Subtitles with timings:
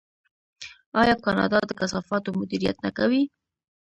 [1.01, 3.23] آیا کاناډا د کثافاتو مدیریت نه کوي؟